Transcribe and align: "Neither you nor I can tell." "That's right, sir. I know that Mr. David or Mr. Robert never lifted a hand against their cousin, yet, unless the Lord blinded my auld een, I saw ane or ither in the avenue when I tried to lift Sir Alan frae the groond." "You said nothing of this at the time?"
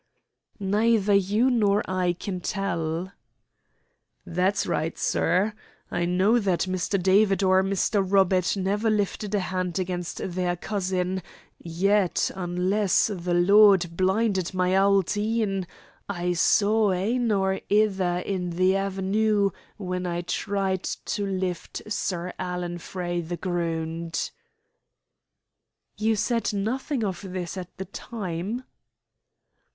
"Neither 0.59 1.13
you 1.13 1.51
nor 1.51 1.83
I 1.87 2.13
can 2.13 2.39
tell." 2.41 3.11
"That's 4.25 4.65
right, 4.65 4.97
sir. 4.97 5.53
I 5.91 6.05
know 6.05 6.39
that 6.39 6.61
Mr. 6.61 6.99
David 6.99 7.43
or 7.43 7.63
Mr. 7.63 8.03
Robert 8.03 8.57
never 8.57 8.89
lifted 8.89 9.35
a 9.35 9.39
hand 9.39 9.77
against 9.77 10.17
their 10.23 10.55
cousin, 10.55 11.21
yet, 11.59 12.31
unless 12.35 13.11
the 13.13 13.35
Lord 13.35 13.95
blinded 13.95 14.55
my 14.55 14.75
auld 14.75 15.15
een, 15.15 15.67
I 16.09 16.33
saw 16.33 16.91
ane 16.93 17.31
or 17.31 17.61
ither 17.69 18.23
in 18.25 18.49
the 18.49 18.75
avenue 18.77 19.51
when 19.77 20.07
I 20.07 20.21
tried 20.21 20.81
to 20.85 21.27
lift 21.27 21.83
Sir 21.87 22.33
Alan 22.39 22.79
frae 22.79 23.21
the 23.21 23.37
groond." 23.37 24.31
"You 25.95 26.15
said 26.15 26.51
nothing 26.53 27.03
of 27.03 27.21
this 27.21 27.55
at 27.55 27.77
the 27.77 27.85
time?" 27.85 28.63